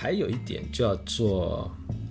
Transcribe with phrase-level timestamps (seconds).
[0.00, 1.68] 还有一点叫做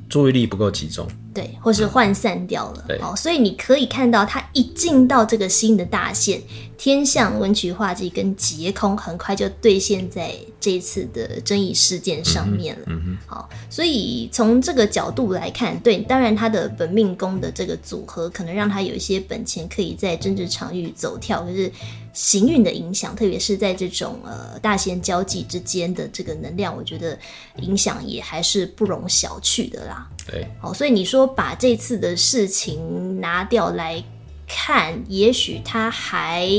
[0.09, 2.83] 注意力不够集中，对，或是涣散掉了。
[2.87, 6.41] 对，哦，所以你可以看到，他一进到这个新的大限，
[6.79, 12.85] 天象、文曲化忌跟劫空，很快就兑现在这次的争议事件上面了。
[12.87, 21.71] 嗯哼，好，所以从这个角度来看，对，当然他的本命宫的这个组合，可能让他有一些本钱可以在政治场域走跳，可是。
[22.13, 27.15] 行运的影响，特别是在这种呃大限交际之间的这个能量，我觉得
[27.57, 30.09] 影响也还是不容小觑的啦。
[30.25, 34.03] 对，好，所以你说把这次的事情拿掉来
[34.47, 36.49] 看，也许他还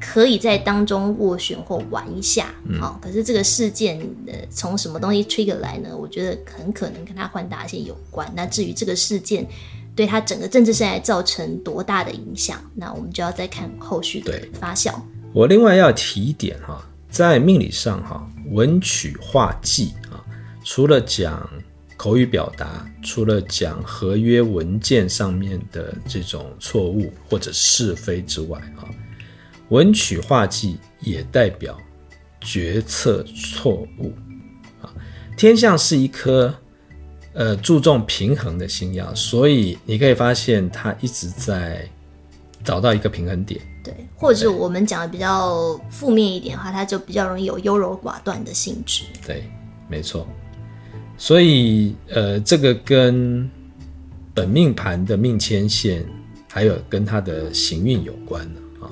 [0.00, 2.46] 可以在当中斡旋或玩一下。
[2.80, 5.96] 好、嗯，可是这个事件呃从什么东西 trigger 来呢？
[5.96, 8.30] 我觉得很可能跟他换大线有关。
[8.34, 9.46] 那至于这个事件。
[9.96, 12.58] 对他整个政治生涯造成多大的影响？
[12.74, 14.94] 那我们就要再看后续的发酵。
[15.34, 16.80] 我另外要提一点哈，
[17.10, 20.24] 在命理上哈，文曲化忌啊，
[20.64, 21.46] 除了讲
[22.00, 28.88] 口语表达，除了讲合约文件上面的这种错误或者是非之外啊，
[29.68, 31.76] 文曲化忌也代表
[32.40, 34.14] 决策错误
[34.80, 34.88] 啊。
[35.36, 36.54] 天象是一颗。
[37.32, 41.88] 呃，注重平衡的星曜，所以你可以发现它一直在
[42.64, 43.60] 找到一个平衡点。
[43.84, 49.04] 对，或者是我们讲的比较负面一点的话，它就比较容易有优柔寡断的性质。
[49.24, 49.48] 对，
[49.88, 50.26] 没错。
[51.22, 53.48] 所以，呃，这个跟
[54.32, 56.02] 本命盘的命牵线，
[56.48, 58.90] 还有跟他的行运有关的啊。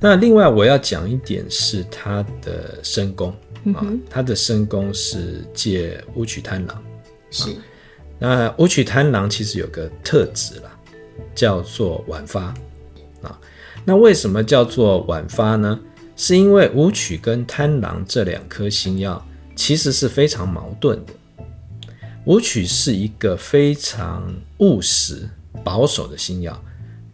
[0.00, 3.28] 那另外我要讲一点是他的身宫
[3.74, 6.82] 啊，他的身宫是借武曲贪狼。
[7.30, 7.50] 是，
[8.18, 10.70] 那武曲贪狼其实有个特质啦，
[11.34, 12.44] 叫做晚发
[13.20, 13.38] 啊。
[13.84, 15.78] 那为什么叫做晚发呢？
[16.16, 19.22] 是因为武曲跟贪狼这两颗星曜
[19.54, 21.12] 其实是非常矛盾的。
[22.28, 24.22] 武曲是一个非常
[24.58, 25.26] 务实、
[25.64, 26.62] 保守的星耀，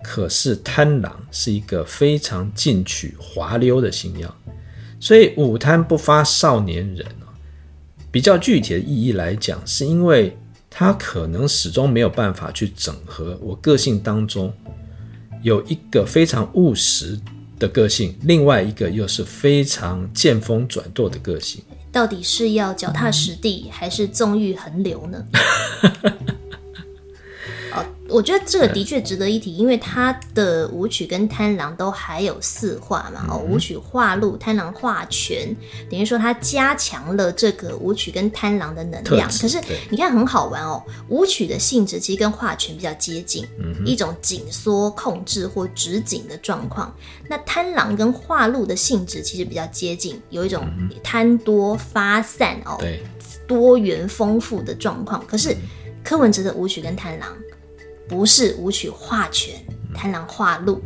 [0.02, 4.36] 可是贪狼是一个非常进取、滑溜的星耀。
[4.98, 7.06] 所以武贪不发少年人。
[8.10, 10.36] 比较具体的意义来讲，是因为
[10.68, 14.52] 他可能始终没有办法去整合我个性当中
[15.42, 17.16] 有一个非常务实
[17.60, 21.62] 的个性，另外一个又是非常见风转舵的个性。
[21.94, 25.24] 到底是要脚踏实地，还是纵欲横流呢？
[28.14, 35.54] 我觉得这个的确值得一提，因为他的舞曲跟贪狼都还有四化嘛，哦，舞曲化禄，贪狼化权，
[35.90, 39.28] 等于说他加强了这个舞曲跟贪狼的能量。
[39.40, 39.60] 可是
[39.90, 43.44] 你看很好玩哦，舞曲的性质其实跟化权比较接近，
[43.84, 46.94] 一种紧缩、控制或执紧的状况。
[47.28, 50.64] 那贪狼跟化禄的性质其实比较接近，有一种
[51.02, 52.78] 贪多发散哦，
[53.48, 55.26] 多元丰富的状况。
[55.26, 55.56] 可是
[56.04, 57.28] 柯文哲的舞曲跟贪狼。
[58.08, 59.54] 不是武曲化权，
[59.94, 60.80] 贪狼化禄，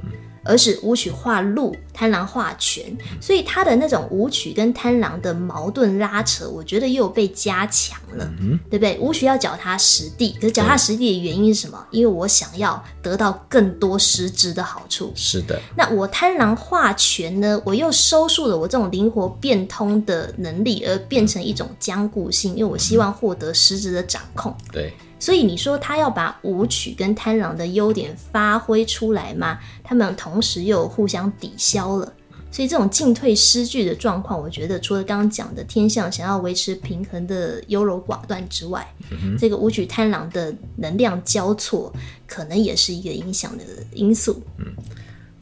[0.44, 2.84] 而是武曲化禄，贪狼化权，
[3.20, 8.96] 所以他的那种武曲跟贪狼的矛盾拉扯，我觉得又被加强了，嗯，对不对？
[8.98, 11.84] 武曲要脚踏实地，可是脚踏实地的原因是什么？
[11.90, 15.12] 因为我想要得到更多实质的好处。
[15.14, 15.60] 是的。
[15.76, 17.60] 那我贪狼化权呢？
[17.64, 24.56] 我又收束了我这种灵活变通的能力，而变成一种僵固性，因为我希望获得实质的掌控。
[24.72, 24.94] 对。
[25.18, 29.58] 所以你说他要把舞曲跟贪狼的优点发挥出来吗？
[29.82, 32.12] 他们同时又互相抵消了，
[32.50, 41.92] 所以这种进退失据的状况，我觉得除了刚刚讲的天象想要维持平衡的优柔寡断之外，嗯，这个舞曲贪狼的能量交错，
[42.26, 44.42] 可能也是一个影响的因素。
[44.58, 44.66] 嗯，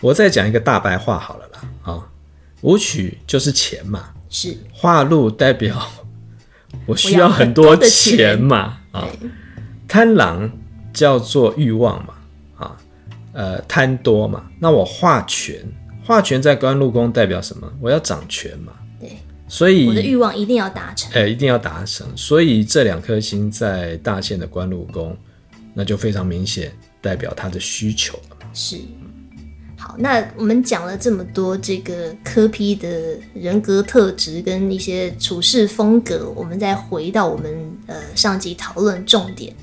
[0.00, 2.08] 我再讲一个大白话好了啦，啊，
[2.62, 4.56] 舞曲就是钱嘛，是。
[4.72, 5.86] 化禄代表
[6.86, 9.06] 我需要很多钱嘛，啊。
[9.88, 10.50] 贪狼
[10.92, 12.14] 叫做欲望嘛，
[12.56, 12.76] 啊，
[13.32, 14.46] 呃，贪多嘛。
[14.58, 15.56] 那我化权，
[16.04, 17.70] 化权在官禄宫代表什么？
[17.80, 18.72] 我要掌权嘛。
[18.98, 19.10] 对，
[19.48, 21.10] 所以我的欲望一定要达成。
[21.12, 22.06] 哎、欸，一定要达成。
[22.16, 25.16] 所以这两颗星在大限的官禄宫，
[25.74, 28.36] 那就非常明显代表他的需求了。
[28.52, 28.78] 是。
[29.78, 39.54] 好，那我们讲了这么多这个科批的人格特质跟一些处事风格，我们再回到我们呃上集讨论重点。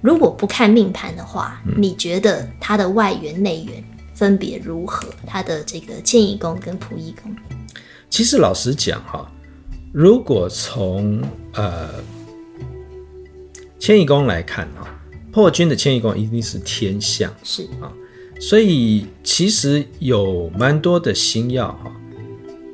[0.00, 3.82] 如果不看命盘的话，嗯，你觉得他的外缘内缘
[4.14, 5.08] 分别如何？
[5.26, 7.34] 他的这个迁移宫跟仆役宫？
[8.08, 9.30] 其实老实讲哈，
[9.92, 11.22] 如果从
[11.52, 11.88] 呃
[13.78, 14.88] 迁移宫来看哈，
[15.32, 17.92] 破军的迁移宫一定是天相，是啊，
[18.40, 21.92] 所以其实有蛮多的星耀哈，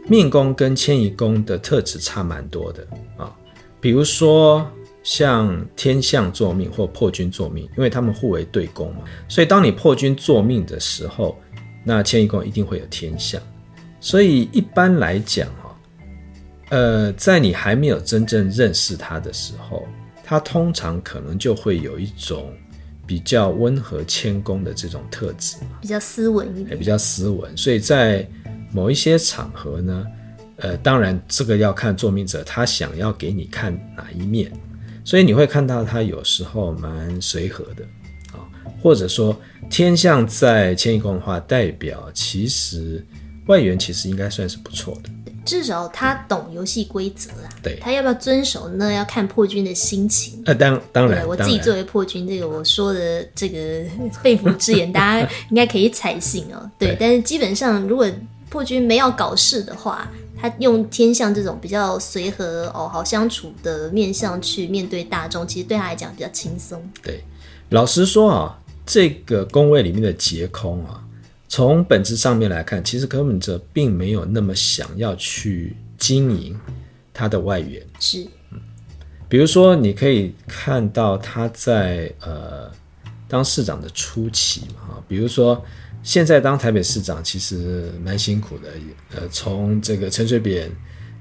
[0.09, 2.87] 命宫跟迁移宫的特质差蛮多的
[3.17, 3.35] 啊。
[3.81, 4.67] 比如说
[5.05, 11.39] 像天象坐命或破军坐命，因为他们互为对宫嘛，所以当你破军坐命的时候，
[11.85, 13.41] 那迁移宫一定会有天象。
[14.01, 15.79] 所以一般来讲哈，
[16.71, 19.87] 呃，在你还没有真正认识他的时候，
[20.25, 22.53] 他通常可能就会有一种
[23.07, 27.55] 比较温和谦恭的这种特质，比较斯文一点，也比较斯文。
[27.57, 28.29] 所以在
[28.73, 30.07] 某一些场合呢。
[30.59, 34.53] 呃，当然，这个要看作命者他想要给你看哪一面，
[35.05, 37.85] 所以你会看到他有时候蛮随和的
[38.33, 38.41] 啊，
[38.83, 43.05] 或者说天象在迁移宫的话，代表其实
[43.47, 45.11] 外援其实应该算是不错的，
[45.45, 47.49] 至少他懂游戏规则啊。
[47.63, 48.91] 对，他要不要遵守呢？
[48.91, 50.43] 要看破军的心情。
[50.47, 53.85] 呃，当当然，我自己作为破军，这个我说的这个
[54.23, 56.71] 肺腑之言， 大家应该可以采信哦。
[56.79, 58.11] 对，对，但是基本上如果
[58.49, 60.11] 破军没有搞事的话。
[60.45, 66.83] 他用天象这种比较随和哦、好相处的面相去面对大众，其实对他来讲比较轻松。
[67.03, 67.25] 对，
[67.71, 71.03] 老实说啊，这个宫位里面的劫空啊，
[71.49, 76.55] 从本质上面来看，其实柯文哲并没有那么想要去经营
[77.15, 77.83] 他的外援。
[77.99, 78.61] 是，嗯，
[79.31, 82.71] 比如说你可以看到他在呃
[83.27, 85.65] 当市长的初期嘛，比如说。
[86.05, 88.69] 现在当台北市长其实蛮辛苦的，
[89.17, 90.71] 呃，从这个陈水扁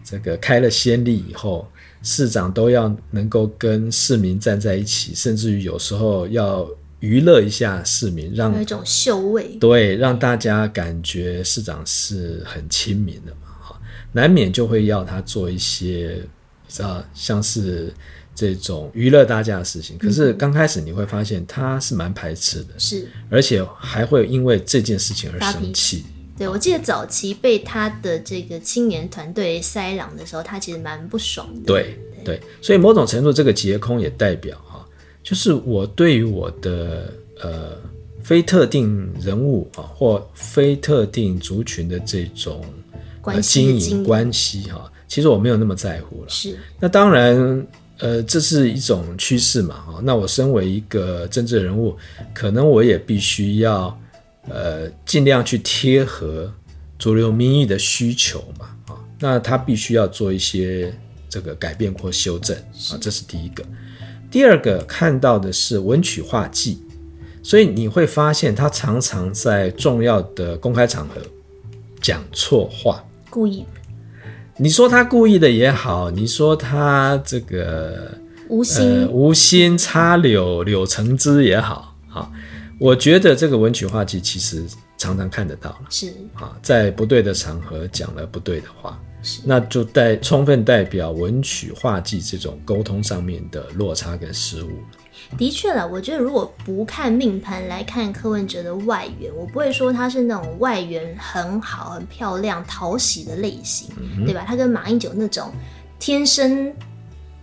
[0.03, 1.65] 这个开了先例以后，
[2.01, 6.69] 市长都要能够跟市民站在一起，甚至于有时候要
[6.99, 13.79] 娱乐一下市民，让有一种秀味，对，让大家感觉市长是很亲民的嘛，哈，
[14.11, 16.21] 难免就会要他做一些，
[16.67, 17.93] 你知道，像是。
[18.35, 26.03] 这种娱乐大家的事情，可是刚开始你会发现他是蛮排斥的，是，而且还会因为这件事情而生气。
[26.35, 31.61] 对，我记得早期被他的这个青年团队塞朗的时候，他其实蛮不爽的。
[31.67, 34.81] 对对，对，所以某种程度，这个劫空也代表啊，
[35.21, 37.77] 就是我对于我的呃
[38.23, 42.65] 非特定人物啊或非特定族群的这种
[43.21, 46.29] 关系经营关系哈，其实我没有那么在乎了。
[46.29, 47.63] 是，那当然。
[47.99, 50.01] 呃，这是一种趋势嘛，哈。
[50.03, 51.95] 那我身为一个政治人物，
[52.33, 53.97] 可能我也必须要，
[54.49, 56.51] 呃，尽量去贴合
[56.97, 58.99] 主流民意的需求嘛，啊。
[59.19, 60.93] 那他必须要做一些
[61.29, 62.57] 这个改变或修正
[62.91, 63.63] 啊，这是第一个。
[64.31, 66.79] 第二个看到的是文曲化忌，
[67.43, 71.21] 所以你会发现他常常在重要的公开场合
[72.01, 73.63] 讲错话，故意。
[74.57, 78.11] 你说他故意的也好，你说他这个
[78.49, 82.29] 无心、呃、无心插柳柳成枝也好，啊，
[82.79, 84.63] 我觉得这个文曲化忌其实
[84.97, 86.13] 常常看得到了，是。
[86.35, 89.12] 啊，在不对的场合讲了不对的话，是
[89.45, 94.69] 那就代充分代表文曲画技这种沟通上面的落差跟失误。
[95.37, 104.43] 的确了，我觉得如果不看命盘来看柯文哲的外援，我不会说他是那种外援很好、很漂亮、讨喜的类型，嗯、对吧？
[104.45, 105.51] 他跟马英九那种
[105.97, 106.71] 天生，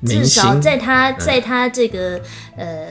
[0.04, 2.18] 至少在他在他这个、
[2.56, 2.86] 嗯、呃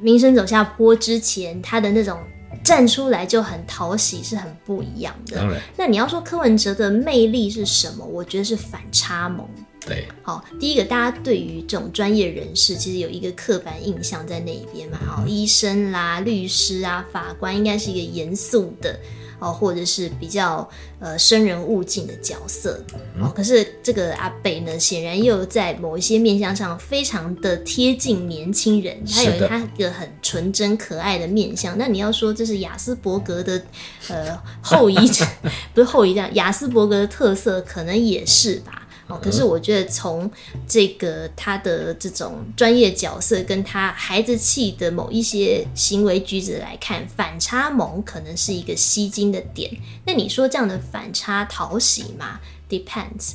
[0.00, 2.18] 名声走下坡之前，他的那种
[2.64, 5.36] 站出来就很讨喜，是很不一样的。
[5.36, 8.04] 当然，那你要说柯文哲的魅力是什么？
[8.04, 9.48] 我觉得是反差萌。
[9.86, 18.98] 对，好，第一个，大家对于这种专业人士，其实有一个刻板印象在那一边嘛，好，医生啦、律师啊、法官，应该是一个严肃的，
[19.38, 20.68] 哦，或者是比较
[20.98, 22.82] 呃生人勿近的角色，
[23.20, 31.76] 哦，可是这个阿北呢，显然又在某一些面相上非常的贴近年轻人，他有他一个很纯真可爱的面相。
[31.78, 33.62] 那你要说这是雅斯伯格的
[34.08, 35.26] 呃后遗症，
[35.72, 38.87] 不是后遗症，雅斯伯格的特色可能也是吧。
[39.08, 40.30] 哦，可是我觉得从
[40.66, 49.74] 这个他的这种专业角色跟他孩子气的某一些行为举止来看，反差萌可能是一个吸睛的点。
[50.04, 52.38] 那你说这样的反差讨喜吗
[52.68, 53.32] ？Depends。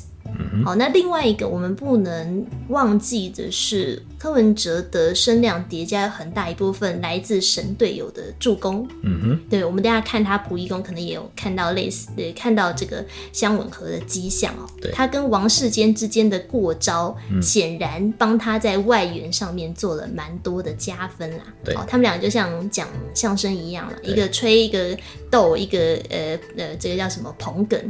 [0.64, 8.88] 好、哦，那另外一个我们不能忘记的是，柯文哲的声量叠加很大一部分来自神队友的助攻。
[9.02, 14.66] 嗯哼，对，我们等一下看他仆役宫，可能也有看到类似，对，看到这个相吻合的迹象哦。
[14.80, 21.44] 对，他跟王世坚之间的过招，显然帮他在外援上面做了蛮多的加分啦。
[21.62, 24.96] 对，哦，他们俩就像讲相声一样了，一个吹一个
[25.34, 25.78] 逗，一个
[26.10, 27.80] 呃呃，这个叫什么捧哏？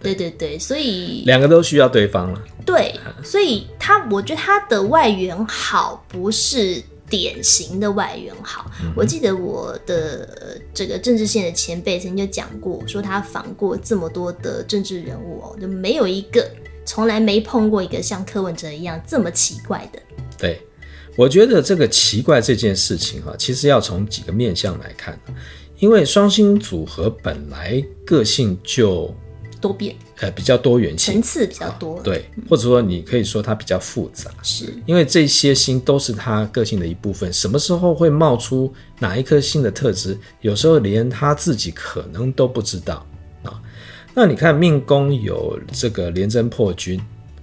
[0.00, 2.42] 对对对，所以两个都需要对方了。
[2.64, 8.70] 对，所以他，我觉得他的外援好，不是典型的外援好。
[8.82, 16.50] 嗯、我记得我的这个政治线的前辈曾经就讲过，说他访过这么多的政治人物哦，就没有一个
[16.86, 19.98] 从来没碰过一个像柯文哲一样这么奇怪的。
[20.38, 20.58] 对，
[21.16, 25.18] 我觉得这个奇怪这件事情哈，其实要从几个面向来看，
[25.78, 29.14] 因为双星组合本来个性就
[29.60, 29.94] 多变。
[30.20, 37.32] 呃，比较多元性，层次比较多，对，或者说你可以说它比较复杂，是因为这些星都是他个性的一部分。
[37.32, 43.04] 什么时候会冒出哪一颗星的特质，有时候连他自己可能都不知道
[43.42, 43.60] 啊。
[44.14, 47.00] 那你看命宫有这个廉贞破军，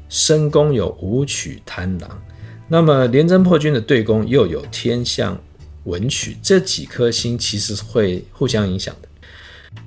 [0.08, 2.22] 身宫有武曲贪狼，
[2.70, 5.38] 那么廉贞破军的对宫又有天相
[5.86, 9.08] 文曲，这几颗星其实会互相影响的。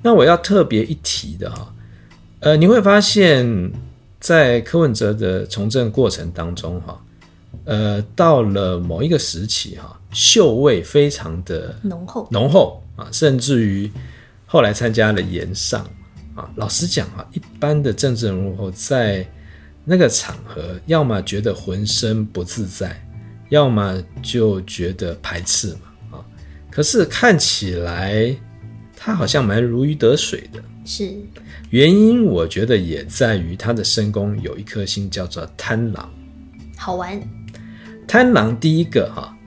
[0.01, 1.73] 那我要特别一提的哈。
[2.39, 3.71] 呃，你会发现，
[4.19, 7.01] 在柯文哲的从政过程当中，哈，
[7.63, 13.89] 呃，到了某一个时期，哈，嗅味非常的浓厚，浓厚啊，甚至于
[14.45, 15.87] 后来参加了延上
[16.35, 16.49] 啊。
[16.55, 19.27] 老实讲啊，一般的政治人物在
[19.83, 23.04] 那个场合，要么觉得浑身不自在，
[23.49, 26.25] 要么就觉得排斥嘛，啊。
[26.69, 28.35] 可是看起来，
[28.95, 31.11] 他好像蛮如鱼得水的，是。
[31.71, 36.09] 原因我觉得也在于他的身宫有一颗星叫做贪狼，
[36.77, 37.21] 好玩。
[38.07, 39.37] 贪狼第一个哈，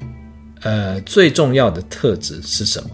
[0.63, 2.91] 呃，最重要的特质是什么？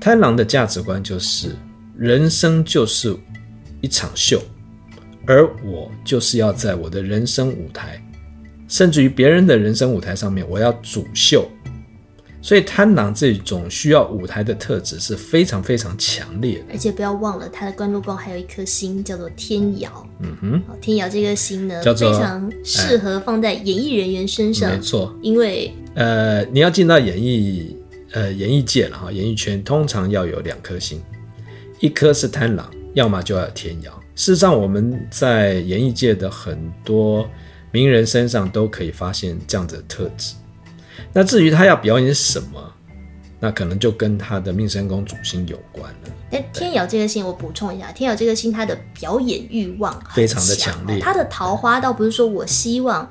[0.00, 1.54] 贪狼的价值观就是
[1.96, 3.16] 人生就是
[3.80, 4.42] 一场秀，
[5.26, 8.02] 而我就是要在我的人生舞台，
[8.70, 11.46] 甚至于别人的人生舞台上面，我要主秀。
[12.42, 20.08] 所以贪狼这种需要舞台的特质是非常非常强烈的，而且不要忘了他的官禄宫还有一颗星叫做天姚。
[20.20, 24.70] 嗯哼，天姚这颗星呢，非常适合放在演艺人员身上。
[24.70, 27.76] 没错，因为呃，你要进到演艺
[28.12, 30.98] 呃演艺界了哈，演艺圈通常要有两颗星，
[31.78, 33.92] 一颗是贪狼，要么就要有天姚。
[34.14, 37.28] 事实上，我们在演艺界的很多
[37.70, 40.34] 名人身上都可以发现这样子的特质。
[41.12, 42.72] 那至于他要表演什么，
[43.38, 46.10] 那可能就跟他的命身宫主星有关了。
[46.30, 51.00] 但天姚这个星，我补充一下，天姚这个星，他的表演欲望非常的强烈。
[51.00, 53.08] 他的桃花倒不是说我希望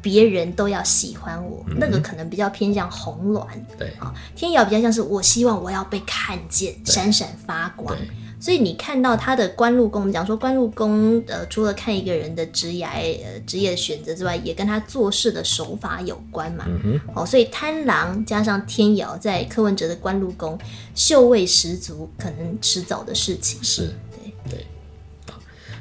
[0.00, 3.46] 别人都要喜欢我，嗯、那个可能比较偏向红鸾。
[3.76, 7.96] 对啊，天姚比较像是我希望我要被看见，闪闪发光。
[8.42, 16.64] 所以你看到他的官禄宫，我们讲说官禄宫，呃，除了看一个人的职业、呃职业选择之外，也跟他做事的手法有关嘛。
[16.66, 17.00] 嗯哼。
[17.14, 20.58] 哦，所以贪狼加上天姚，在柯文哲的官禄宫，
[20.92, 23.62] 嗅味十足，可能迟早的事情。
[23.62, 24.66] 是，对对。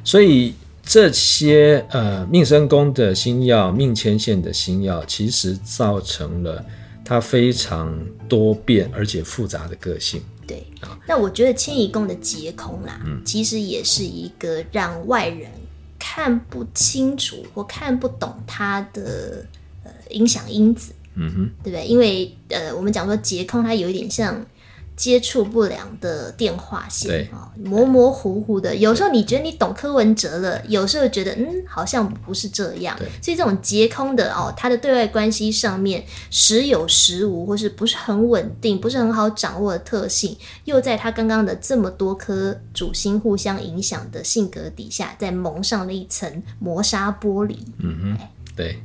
[0.04, 0.54] 所以
[0.86, 6.64] 这些呃命生宫的星曜、命牵线的星曜，其实造成了
[7.04, 8.00] 他非常
[8.30, 10.22] 多变而且复杂的个性。
[10.52, 10.66] 对，
[11.08, 15.50] 那我觉得迁移宫的结空啦，嗯，其实也是一个让外人
[15.98, 19.46] 看不清楚或看不懂它的
[19.84, 21.86] 呃影响因子，嗯哼，对不对？
[21.88, 24.46] 因为呃，我们讲说结空，它有一点像。
[24.96, 28.76] 接触不良的电话线啊，模模糊糊的。
[28.76, 32.96] 有时候你觉得你懂柯文哲了，有时候觉得嗯，好像不是这样。
[33.22, 47.58] 所以这种结空的哦，他的对外关系上面时有时无，或是不是很稳定，不是很好掌握的特性，又在他刚刚的这么多颗主星互相影响的性格底下，再蒙上了一层磨砂玻璃。
[47.80, 48.80] 嗯哼，对，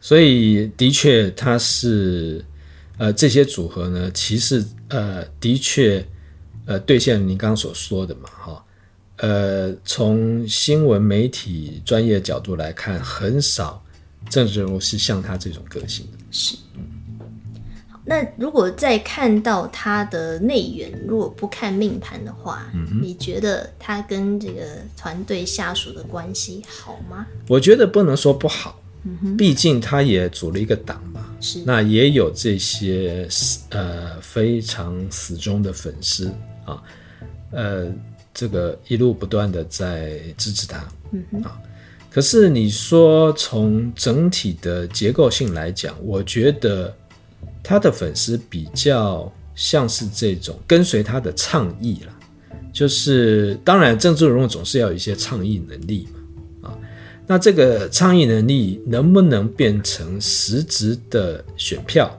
[0.00, 2.44] 所以的确他是。
[2.98, 6.04] 呃，这些组合呢，其实呃，的确，
[6.64, 8.64] 呃，兑现您刚刚所说的嘛，哈，
[9.16, 13.82] 呃，从新闻媒体专业角度来看，很少
[14.30, 16.18] 政治人物是像他这种个性的。
[16.30, 16.82] 是，嗯。
[18.08, 24.62] 那如果再看到他的内援，如果不看命盘的话，嗯，你觉得他跟这个
[24.96, 27.26] 团队下属的关系好吗？
[27.48, 28.80] 我觉得不能说不好。
[29.38, 33.28] 毕竟他也组了一个党嘛，是，那也有这些
[33.70, 36.32] 呃非常死忠的粉丝
[36.64, 36.82] 啊，
[37.52, 37.92] 呃，
[38.34, 41.42] 这个一路不断的在支持他，嗯。
[42.10, 46.94] 可是你说从整体的结构性来讲，我觉得
[47.62, 52.18] 他的粉丝比较像是这种跟随他的倡议啦，
[52.72, 56.15] 就是当然政治人物总是要有一些倡议能力嘛。
[57.26, 62.10] 那这个倡议能力能不能变成实质的选票？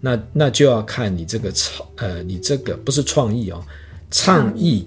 [0.00, 3.62] 那那就要看你这个创呃，你这个不是创意哦，
[4.10, 4.86] 倡议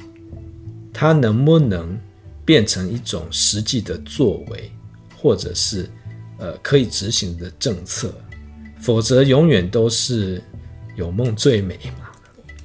[0.92, 1.98] 它能不能
[2.46, 4.72] 变成一种实际的作为，
[5.18, 5.90] 或者是
[6.40, 8.14] 呃可以执行的政策？
[8.80, 10.42] 否则永远都是
[10.96, 11.80] 有梦最美。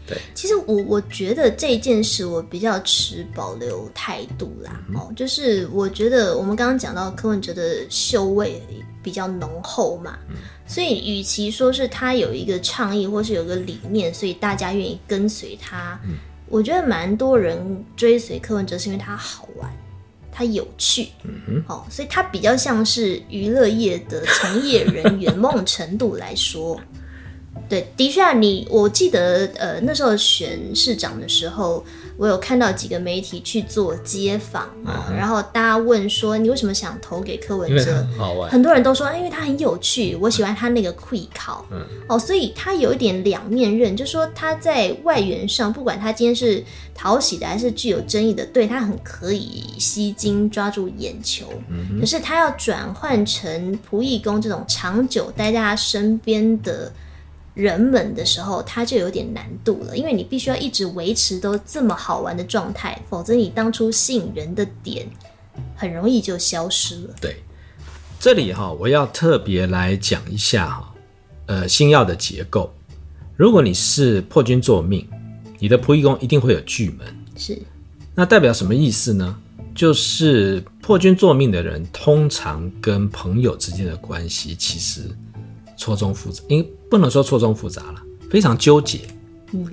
[0.08, 4.80] 对，其实我我觉得这件事我比较持保留态度啦。
[4.88, 8.62] 嗯、哦，就是我觉得我们刚刚讲到柯文哲的嗅味
[9.02, 10.36] 比较浓厚嘛，嗯、
[10.66, 16.16] 所以与其说是他有一个倡议或是有个理念，所以大家愿意跟随他，嗯、
[16.48, 19.70] 我觉得蛮多人追随柯文哲是因为他好玩。
[20.30, 26.80] 他有趣，嗯，哦，所以他比较像是娱乐业的从业人员， 某种程度来说，
[27.68, 31.84] 对，的确啊，你我记得，呃，那时候选市长的时候。
[32.18, 38.04] 我有看到几个媒体去做街访啊，嗯、然后大家问说，你为什么想投给柯文哲？
[38.10, 38.50] 很好玩。
[38.50, 41.64] 很多人都说，因为他很有趣，我喜欢他那个会考。
[41.70, 46.60] 嗯，哦，所以他有一点两面刃，就是说他在外援上，不管他今天是
[46.92, 51.46] 讨喜的还是具有争议的，对他很可以吸睛抓住眼球。
[51.70, 56.92] 嗯，可是他要转换成仆役工这种长久待在他身边的。
[57.58, 65.04] 人们的时候，它就有点难度了，因为你必须要一直维持都这么好玩的状态，否则你当初吸引人的点
[65.74, 67.14] 很容易就消失了。
[67.20, 67.42] 对，
[68.20, 70.94] 这里哈，我要特别来讲一下哈，
[71.46, 72.72] 呃，星耀的结构。
[73.36, 75.04] 如果你是破军坐命，
[75.58, 77.60] 你的仆役宫一定会有巨门，是，
[78.14, 79.36] 那代表什么意思呢？
[79.74, 85.02] 就是破军坐命的人，通常跟朋友之间的关系其实
[85.76, 89.00] 错综复杂，因为不能说错综复杂了，非常纠结。
[89.52, 89.66] 嗯，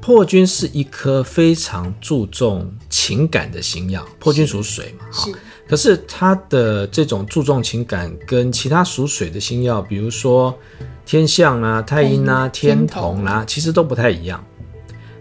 [0.00, 5.32] 破军是一颗非常注重情感的星曜，破军属水嘛，是。
[5.68, 10.56] 可是它的这种注重情感，跟其他属水的星曜，比如说
[11.04, 14.44] 天象啊、太阴啊、天同啊，其实都不太一样。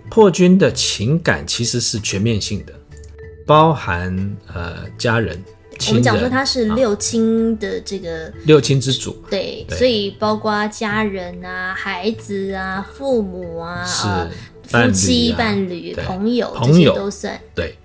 [0.10, 2.74] 破军的情感其实是全面性的，
[3.46, 5.44] 包含呃家人。
[5.88, 14.30] 我们讲说他是六亲的这个、啊、六亲之主，对，对所以包括家人啊、孩子啊、父母啊、是啊
[14.68, 17.40] 夫妻、伴侣、对朋友，朋友都算。
[17.54, 17.78] 对，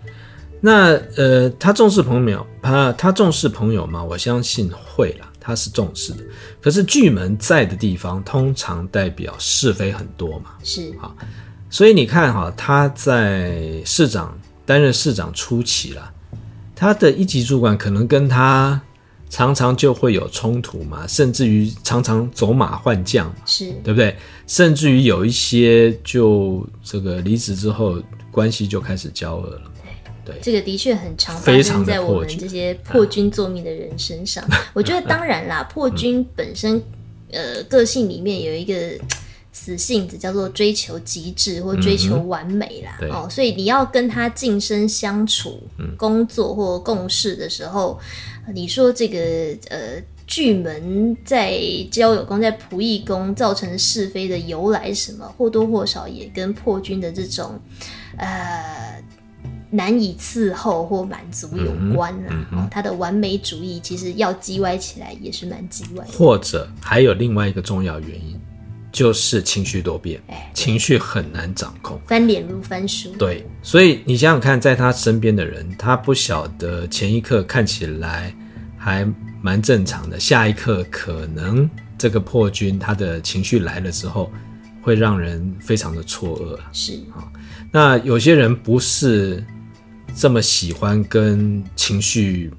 [0.61, 4.03] 那呃，他重视朋友，他他重视朋友吗？
[4.03, 6.23] 我相信会啦，他是重视的。
[6.63, 11.13] 可是巨门在的地方，通常代表是非很多嘛，是啊，
[11.69, 16.13] 所以你看哈，他在市长担任市长初期了。
[16.80, 18.80] 他的一级主管可能跟他
[19.28, 24.16] 常常就会有冲突嘛，甚至于常常走马换将嘛，是对不对？
[24.47, 29.62] 甚至于有一些就这个离职之后关系就开始交恶了。
[30.25, 34.43] 对，对这个的确很常发生在我们这些破军作命的人身上。
[34.73, 36.82] 我觉得当然啦，破军本身
[37.30, 38.99] 呃个性里面有一个。
[39.52, 47.99] 死性子叫做追求极致或追求完美啦，嗯、哦，所以你要跟他近身相处、嗯、工作或共事的时候，
[48.54, 49.19] 你说这个
[49.69, 51.60] 呃巨门在
[51.91, 57.60] 交友宫在仆役宫造成是非的由来什么，或多或少也跟破军的这种
[58.17, 59.02] 呃
[59.71, 62.28] 难以伺候或满足有关啦。
[62.30, 68.40] 嗯嗯哦、他的完美主义其实要叽歪起来也是蛮叽歪的，或者还有另外一个重要原因。
[68.93, 70.21] 就是情绪多变，
[70.53, 73.11] 情绪很难掌控，翻脸如翻书。
[73.17, 78.35] 对，所以你想想看，在他身边的人，他不晓得前一刻看起来
[78.76, 79.07] 还
[79.41, 84.31] 蛮正常的，下一刻可能这个破军他的情绪来了之后，
[84.83, 86.59] 会让人非常的错愕。
[86.73, 87.23] 是啊，
[87.71, 89.45] 那有些人不是
[90.17, 92.50] 这么喜欢跟情绪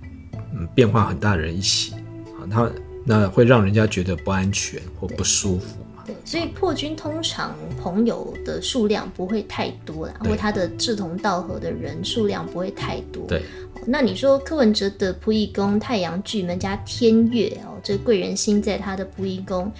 [0.53, 1.93] 嗯变化很大的人一起
[2.39, 2.71] 啊，他
[3.03, 5.85] 那会让人家觉得不安全或不舒服。
[6.25, 13.25] 所以破军通常朋友的数量不会太多啦，或他的志同道合的人数量不会太多。
[13.27, 13.41] 对，
[13.85, 19.71] 那你说柯文哲的仆役宫太阳巨门加天月哦，这贵人星在他的仆役宫，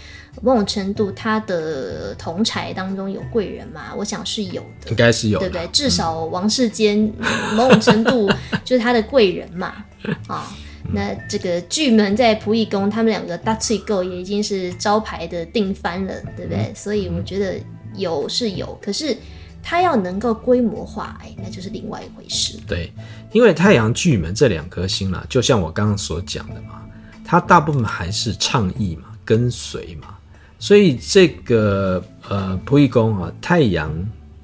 [0.42, 3.94] 某种程度他的同财当中有贵人嘛？
[3.96, 5.68] 我想是有的，应该是有，对不对？
[5.68, 7.12] 至少王世坚
[7.56, 8.30] 某种程度
[8.64, 9.86] 就是他的贵人嘛，
[10.28, 10.52] 啊。
[10.94, 16.64] 那这个巨门在仆役宫，他们两个大翠够也已经是招牌的定番了，对不对？
[16.64, 17.60] 嗯、所以我觉得
[17.96, 19.16] 有是有，可是
[19.64, 22.58] 他要能够规模化，哎，那就是另外一回事。
[22.68, 22.92] 对，
[23.32, 26.82] 因为太阳巨门这两颗星啦，就像我刚刚所讲的嘛，
[27.24, 30.18] 它大部分还是倡议嘛，跟随嘛，
[30.60, 33.94] 所以这个呃仆役宫啊，太阳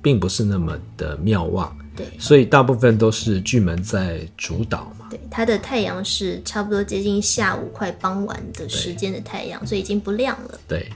[0.01, 1.75] 并不是那么的妙望。
[1.95, 4.96] 对，所以大部分都是巨门在主导嘛。
[5.09, 10.59] 对，它的太阳是差不多接近下午快傍晚的时间的太阳，所以已经不亮了。
[10.67, 10.91] 对，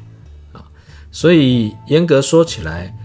[0.52, 0.64] 啊，
[1.12, 2.96] 所以严格说起来，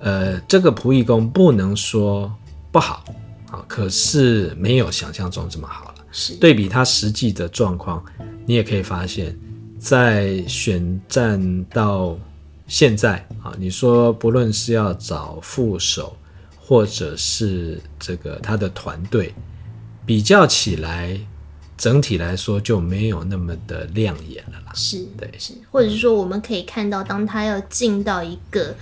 [0.00, 2.32] 呃，这个仆役宫不能说
[2.70, 3.04] 不好
[3.50, 5.94] 啊，可是没有想象中这么好了。
[6.10, 8.04] 是，对比它实际的状况，
[8.46, 9.36] 你也可以发现，
[9.78, 12.18] 在选战到
[12.66, 16.16] 现在啊，你说不论是要找副手，
[16.58, 19.34] 或者是这个他的团队，
[20.08, 21.20] 比较起来，
[21.76, 24.72] 整体来说就没有那么的亮眼了啦。
[24.74, 28.74] 是，对，是，或者是说，我们可以看到，当他要进到一个。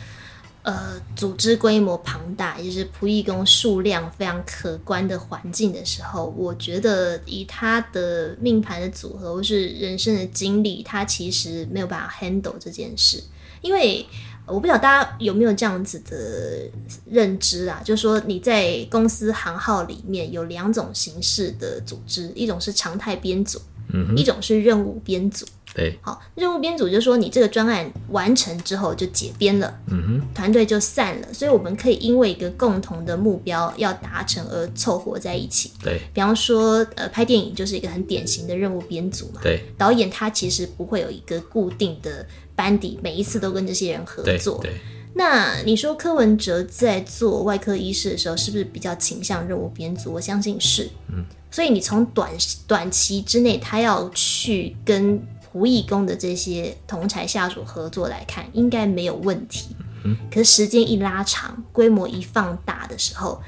[0.62, 13.22] 呃，组织规模庞大，也就是仆役工数量非常可观的环境的时候，我觉得以他的命盘的组合或是人生的经历，他其实没有办法 handle 这件事。
[13.60, 14.04] 因为
[14.46, 16.70] 我不晓得大家有没有这样子的
[17.04, 23.60] 认知啊，就是说你在公司行号里面有两种形式的组织，一种是常态编组，
[23.92, 25.44] 嗯，一种是任务编组。
[25.76, 35.70] 对，好，任务编组就说，你这个专案完成之后就解编了，嗯哼，团队就散了，所以我们可以因为一个共同的目标要达成而凑合在一起。
[35.82, 39.40] 对，比方说，呃，拍电影就是一个很典型的任务编组嘛。
[39.42, 44.58] 对，导演他其实不会有一个固定的班底，每一次都跟这些人合作。
[44.62, 44.80] 对，对，
[45.12, 50.14] 那你说柯文哲在做外科医师的时候，是不是比较倾向任务编组？
[50.14, 50.88] 我相信是。
[51.12, 52.30] 嗯，所以你从短
[52.66, 55.20] 短期之内，他要去跟
[55.56, 59.74] 仆役工的这些同侪下属合作来看，应该没有问题。
[60.04, 63.40] 嗯，可是时间一拉长，规模一放大的时候，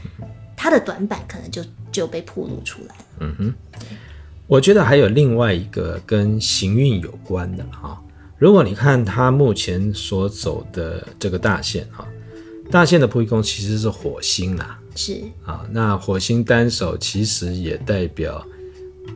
[0.56, 3.04] 他的短板可能就就被暴露出来了。
[3.20, 3.54] 嗯哼，
[4.46, 8.02] 我觉得还有另外一个跟行运有关的哈。
[8.38, 12.08] 如果你看他目前所走的这个大线哈，
[12.70, 14.78] 大线的仆役工其实是火星啦。
[14.94, 18.42] 是啊，那火星单手其实也代表。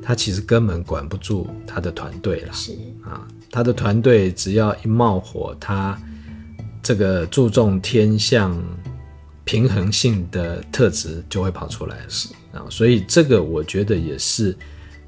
[0.00, 2.72] 他其实根本管不住他的团队了，是。
[3.04, 6.00] 啊，他的团队只要一冒火，他
[6.82, 8.56] 这个注重天象
[9.44, 12.28] 平衡性的特质就会跑出来了，是。
[12.52, 14.56] 啊，所以这个我觉得也是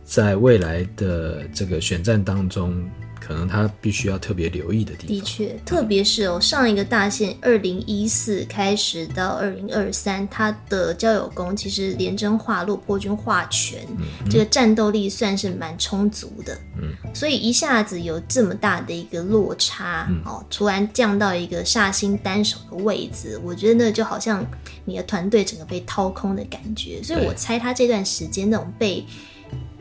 [0.03, 2.85] 在未来的这个选战当中。
[3.27, 5.17] 可能他必须要特别留意的地方。
[5.17, 16.55] 的确，特别是哦，上一个大限，二零一四开始到二零二三，他的交友宫其实廉贞化落、破军化权，嗯，这个战斗力算是蛮充足的。
[16.77, 24.45] 嗯，所以一下子有这么大的一个落差，嗯，哦，突然降到一个煞星单手的位置，我觉得那就好像
[24.85, 27.03] 你的团队整个被掏空的感觉。
[27.03, 29.03] 所以我猜他这段时间那种被。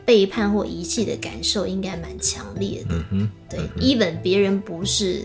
[0.04, 2.94] 背叛或遗弃的感受应该蛮强烈的。
[3.48, 5.24] 对，even 别人不是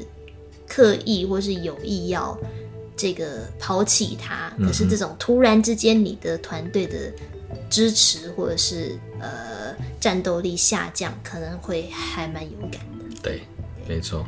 [0.68, 2.38] 刻意或是有意要
[2.96, 7.12] 这个抛弃他，可是这种突然之间你的团队的
[7.70, 13.16] 支持或者是呃战斗力下降，可能会还蛮有感的。
[13.22, 13.42] 对，
[13.86, 14.26] 对没错。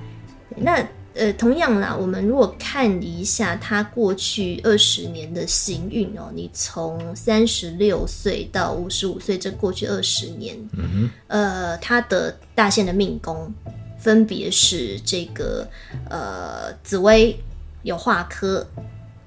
[0.55, 0.87] 那。
[1.13, 13.53] 呃，同样啦，我们如果看一下他过去二十年的行运哦，你从三十六岁到五十五岁这过去二十年，嗯，呃，他的大限的命宫
[13.99, 15.67] 分别是这个
[16.09, 17.37] 呃紫薇
[17.83, 18.65] 有化科。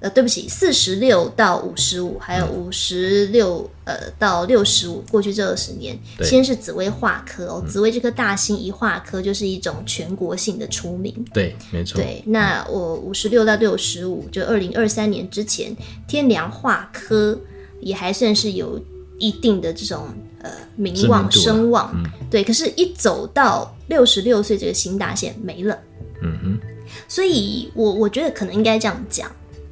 [0.01, 11.95] 呃，对不起，四十六到五十五，还有五十六呃到六十五，过去这二十年，先是紫薇化科哦，紫薇这颗大星一化科就是一种全国性的出名，对，没错。
[11.95, 15.75] 对，那我五十六到六十五，就二零二三年之前，
[16.07, 17.39] 天梁化科
[17.79, 18.79] 也还算是有
[19.17, 20.09] 一定的这种
[20.41, 22.43] 呃名望声望，嗯，对。
[22.43, 25.79] 可是，一走到六十六岁这个新大限没了，
[26.21, 26.59] 嗯哼。
[27.07, 29.31] 所以我我觉得可能应该这样讲。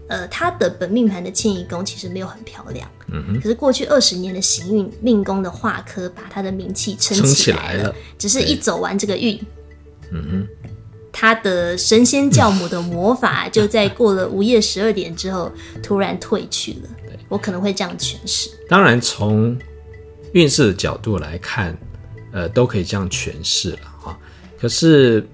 [0.10, 3.36] 呃，他的本命盘的迁移宫其实没有很漂亮，嗯哼。
[3.36, 7.96] 可是过去二十年的行运命宫的化科，把他的名气撑起来了。
[8.18, 9.40] 只是一走完这个运，
[10.12, 10.48] 嗯哼，
[11.12, 15.50] 他的神仙教母的魔法就在过了午夜十二点之后
[15.82, 16.90] 突然退去了。
[17.08, 18.50] 对，我可能会这样诠释。
[18.68, 19.58] 当然，从
[20.34, 21.76] 运势的角度来看，
[22.34, 24.20] 呃，都可以这样诠释了啊。
[24.60, 25.26] 可是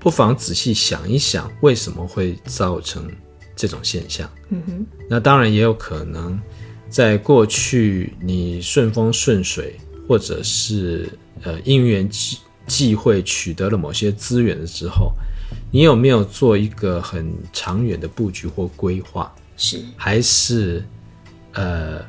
[0.00, 3.08] 不妨仔细想一想，为什么会造成？
[3.56, 6.38] 这种现象，嗯哼，那当然也有可能，
[6.90, 11.08] 在过去你顺风顺水，或者是
[11.42, 15.10] 呃因缘际际会取得了某些资源的时候，
[15.72, 19.34] 你有没有做一个很长远的布局或规划？
[19.56, 20.84] 是，还是
[21.54, 22.04] 呃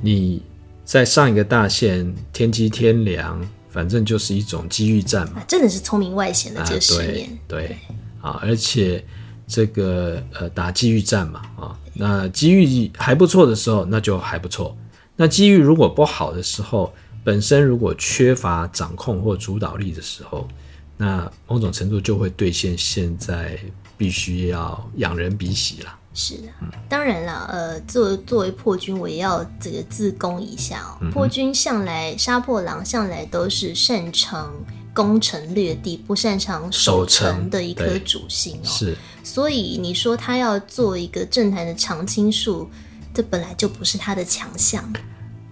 [0.00, 0.40] 你
[0.84, 7.76] 在上一个大限天机天良，反正就是一种机遇战嘛，啊、真的是聪明外显的这个十年，对。
[8.20, 9.04] 啊，而且。
[9.52, 14.74] 这个呃打机遇战嘛啊，那机遇还不错的时候，那就还不错。
[15.14, 16.90] 那机遇如果不好的时候，
[17.22, 20.48] 本身如果缺乏掌控或主导力的时候，
[20.96, 23.58] 那某种程度就会兑现现在
[23.98, 25.98] 必须要仰人鼻息了。
[26.14, 26.48] 是的，
[26.88, 30.96] 当然了，呃，作为作为破军，我也要这个自攻一下哦。
[31.02, 34.52] 嗯、破军向来杀破狼，向来都是擅长
[34.94, 38.66] 攻城略地、不擅长守城的一颗主心哦。
[38.66, 42.68] 是，所以你说他要做一个政坛的常青树，
[43.14, 44.84] 这本来就不是他的强项。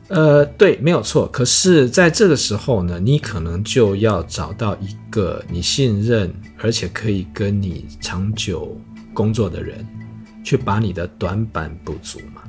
[0.09, 1.29] 呃，对，没有错。
[1.29, 8.77] 可是在这个时候呢，你可能就要找到一个你信任而且可以跟你长久
[9.15, 9.87] 工作的人，
[10.43, 12.43] 去把你的短板补足嘛。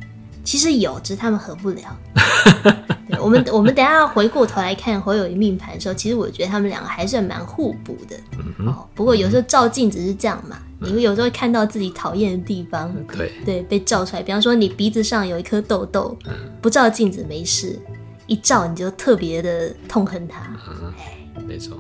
[0.44, 2.00] 其实有，只是他们合不了。
[3.22, 8.16] 对，我们 我们等一下回过头来看侯友谊命盘的时候，其实我觉得他们两个还算蛮互补的。
[8.60, 14.24] 嗯、哦，不过有时候照镜子是这样嘛，嗯、你会有时候会看到自己讨厌的地方，对对，被照出来。
[14.24, 17.80] 比方说你鼻子上有一颗痘痘，嗯、不照镜子没事，
[18.28, 20.42] 一照你就特别的痛恨他。
[20.68, 21.78] 嗯，没错。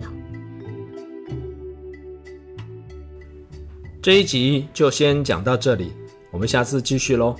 [0.00, 0.10] 好，
[4.00, 5.92] 这一集就先讲到这里，
[6.30, 7.36] 我们下次继续喽。